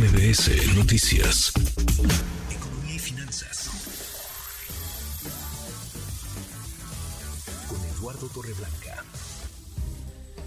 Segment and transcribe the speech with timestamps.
[0.00, 1.52] MBS Noticias.
[2.50, 3.68] Economía y finanzas.
[7.68, 9.04] Con Eduardo Torreblanca.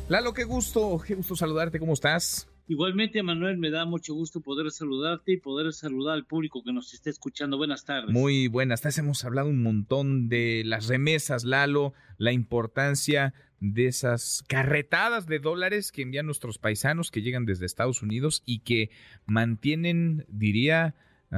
[0.10, 2.48] Lalo, qué gusto, qué gusto saludarte, ¿cómo estás?
[2.68, 6.94] Igualmente, Manuel, me da mucho gusto poder saludarte y poder saludar al público que nos
[6.94, 7.58] esté escuchando.
[7.58, 8.12] Buenas tardes.
[8.12, 9.00] Muy buenas tardes.
[9.00, 15.92] Hemos hablado un montón de las remesas, Lalo, la importancia de esas carretadas de dólares
[15.92, 18.90] que envían nuestros paisanos que llegan desde Estados Unidos y que
[19.26, 20.96] mantienen, diría,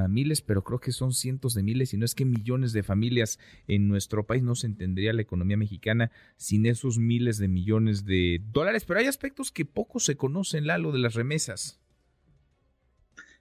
[0.08, 3.38] miles, pero creo que son cientos de miles, y no es que millones de familias
[3.68, 4.42] en nuestro país.
[4.42, 8.84] No se entendería la economía mexicana sin esos miles de millones de dólares.
[8.84, 11.80] Pero hay aspectos que poco se conocen, Lalo, de las remesas.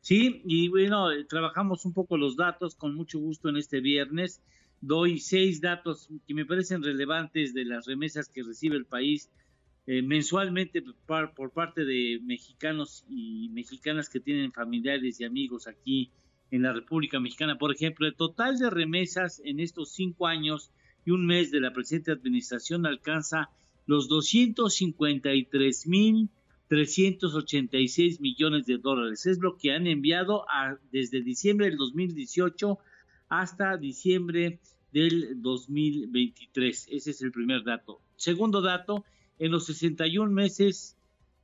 [0.01, 4.41] Sí, y bueno, trabajamos un poco los datos con mucho gusto en este viernes
[4.81, 9.29] doy seis datos que me parecen relevantes de las remesas que recibe el país
[9.87, 16.11] eh, mensualmente por, por, parte de mexicanos y mexicanas que tienen familiares y amigos aquí
[16.55, 17.57] en la República Mexicana.
[17.57, 20.71] Por ejemplo, el total de remesas en estos cinco años
[21.05, 23.49] y un mes de la presente administración alcanza
[23.85, 26.29] los 253 mil
[26.67, 29.25] 386 millones de dólares.
[29.25, 32.79] Es lo que han enviado a, desde diciembre del 2018
[33.29, 34.59] hasta diciembre
[34.91, 36.87] del 2023.
[36.89, 38.01] Ese es el primer dato.
[38.15, 39.05] Segundo dato,
[39.37, 40.97] en los 61 meses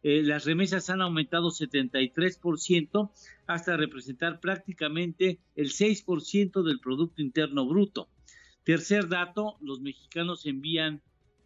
[0.04, 3.12] eh, las remesas han aumentado 73%
[3.48, 8.10] hasta representar prácticamente el 6% del Producto Interno Bruto.
[8.64, 11.02] Tercer dato, los mexicanos envían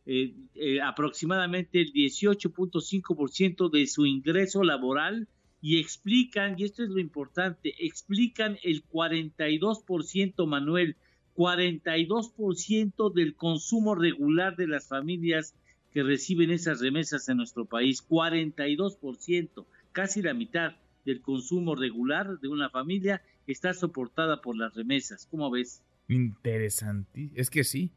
[0.05, 5.27] eh, eh, aproximadamente el 18.5% de su ingreso laboral
[5.61, 10.95] y explican, y esto es lo importante, explican el 42%, Manuel,
[11.35, 15.55] 42% del consumo regular de las familias
[15.95, 20.73] que reciben esas remesas en nuestro país, 42%, casi la mitad
[21.05, 25.25] del consumo regular de una familia está soportada por las remesas.
[25.31, 25.85] ¿Cómo ves?
[26.09, 27.31] Interesante.
[27.33, 27.91] Es que sí,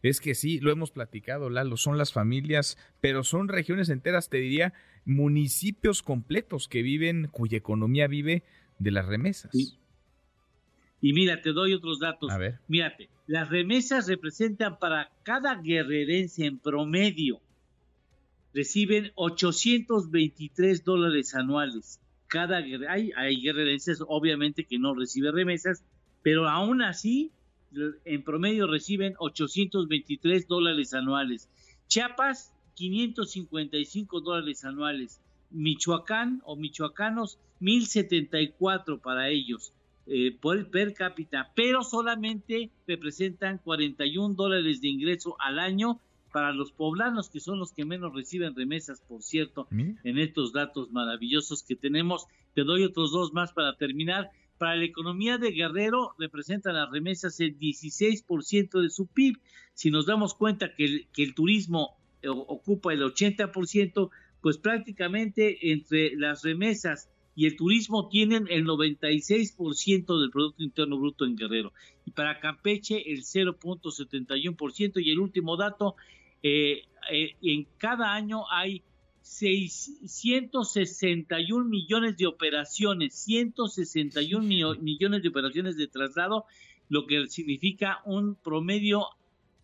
[0.00, 4.38] es que sí, lo hemos platicado, Lalo, son las familias, pero son regiones enteras, te
[4.38, 4.72] diría,
[5.04, 8.44] municipios completos que viven, cuya economía vive
[8.78, 9.52] de las remesas.
[11.02, 12.30] Y mira, te doy otros datos.
[12.30, 12.60] A ver.
[12.68, 17.40] Mírate, las remesas representan para cada guerrerense en promedio,
[18.54, 22.00] reciben 823 dólares anuales.
[22.28, 22.58] Cada
[22.88, 25.82] hay, hay guerrerenses, obviamente, que no reciben remesas,
[26.22, 27.32] pero aún así,
[28.04, 31.48] en promedio reciben 823 dólares anuales.
[31.88, 35.20] Chiapas, 555 dólares anuales.
[35.50, 39.72] Michoacán o michoacanos, 1074 para ellos
[40.06, 46.00] eh, por per cápita, pero solamente representan 41 dólares de ingreso al año
[46.32, 50.90] para los poblanos, que son los que menos reciben remesas, por cierto, en estos datos
[50.90, 52.26] maravillosos que tenemos.
[52.54, 54.30] Te doy otros dos más para terminar.
[54.58, 59.38] Para la economía de Guerrero representan las remesas el 16% de su PIB.
[59.74, 65.72] Si nos damos cuenta que el, que el turismo eh, ocupa el 80%, pues prácticamente
[65.72, 71.72] entre las remesas y el turismo tienen el 96% del Producto Interno Bruto en Guerrero.
[72.04, 75.02] Y para Campeche el 0.71%.
[75.02, 75.96] Y el último dato,
[76.42, 78.82] eh, eh, en cada año hay
[79.22, 86.44] 661 millones de operaciones, 161 millones de operaciones de traslado,
[86.88, 89.06] lo que significa un promedio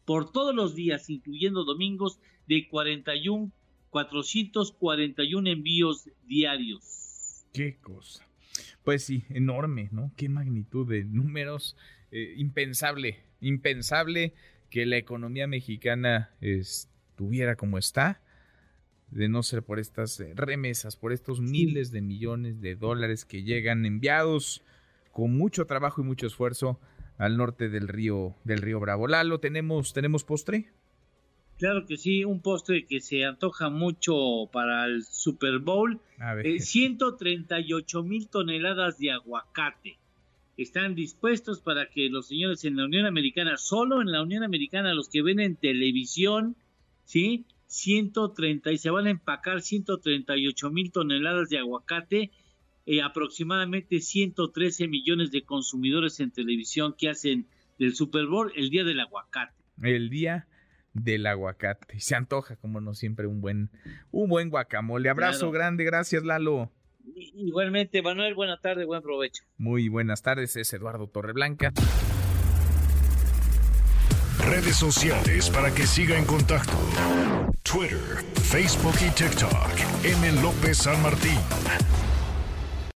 [0.07, 3.53] por todos los días, incluyendo domingos, de 41,
[3.91, 7.08] 441 envíos diarios.
[7.53, 8.27] Qué cosa.
[8.85, 10.13] Pues sí, enorme, ¿no?
[10.17, 11.77] Qué magnitud de números.
[12.11, 14.35] Eh, impensable, impensable
[14.71, 18.21] que la economía mexicana estuviera como está,
[19.11, 23.87] de no ser por estas remesas, por estos miles de millones de dólares que llegan
[23.87, 24.63] enviados
[25.13, 26.79] con mucho trabajo y mucho esfuerzo
[27.17, 29.09] al norte del río del río Bravo.
[29.09, 30.71] Lalo, tenemos tenemos postre.
[31.59, 36.01] Claro que sí, un postre que se antoja mucho para el Super Bowl.
[36.21, 39.99] A 138 eh, mil toneladas de aguacate
[40.57, 44.95] están dispuestos para que los señores en la Unión Americana, solo en la Unión Americana,
[44.95, 46.57] los que ven en televisión,
[47.05, 47.45] ¿sí?
[47.67, 52.31] 130 y se van a empacar 138 mil toneladas de aguacate,
[52.87, 57.47] eh, aproximadamente 113 millones de consumidores en televisión que hacen
[57.79, 59.55] del Super Bowl el día del aguacate.
[59.83, 60.47] El día
[60.93, 61.99] del aguacate.
[62.01, 63.71] Se antoja, como no siempre, un buen,
[64.11, 65.09] un buen guacamole.
[65.09, 66.71] Abrazo grande, gracias Lalo.
[67.15, 69.43] Igualmente, Manuel, buena tarde, buen provecho.
[69.57, 71.73] Muy buenas tardes, es Eduardo Torreblanca.
[74.45, 76.73] Redes sociales para que siga en contacto:
[77.63, 80.05] Twitter, Facebook y TikTok.
[80.05, 80.43] M.
[80.43, 81.39] López San Martín.